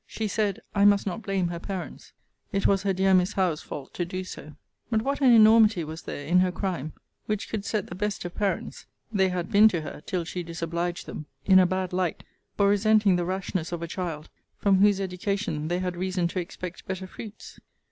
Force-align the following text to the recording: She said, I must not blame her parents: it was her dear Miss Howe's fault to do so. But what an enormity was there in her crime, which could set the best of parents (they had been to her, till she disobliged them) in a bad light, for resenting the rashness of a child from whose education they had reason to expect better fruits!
She 0.07 0.27
said, 0.27 0.61
I 0.73 0.83
must 0.83 1.05
not 1.05 1.21
blame 1.21 1.49
her 1.49 1.59
parents: 1.59 2.11
it 2.51 2.65
was 2.65 2.81
her 2.81 2.91
dear 2.91 3.13
Miss 3.13 3.33
Howe's 3.33 3.61
fault 3.61 3.93
to 3.93 4.03
do 4.03 4.23
so. 4.23 4.53
But 4.89 5.03
what 5.03 5.21
an 5.21 5.31
enormity 5.31 5.83
was 5.83 6.01
there 6.01 6.25
in 6.25 6.39
her 6.39 6.51
crime, 6.51 6.93
which 7.27 7.49
could 7.51 7.63
set 7.65 7.85
the 7.85 7.93
best 7.93 8.25
of 8.25 8.33
parents 8.33 8.87
(they 9.13 9.29
had 9.29 9.51
been 9.51 9.67
to 9.67 9.81
her, 9.81 10.01
till 10.03 10.23
she 10.25 10.41
disobliged 10.41 11.05
them) 11.05 11.27
in 11.45 11.59
a 11.59 11.67
bad 11.67 11.93
light, 11.93 12.23
for 12.57 12.67
resenting 12.67 13.15
the 13.15 13.25
rashness 13.25 13.71
of 13.71 13.83
a 13.83 13.87
child 13.87 14.29
from 14.57 14.79
whose 14.79 14.99
education 14.99 15.67
they 15.67 15.77
had 15.77 15.95
reason 15.95 16.27
to 16.29 16.39
expect 16.39 16.87
better 16.87 17.05
fruits! 17.05 17.59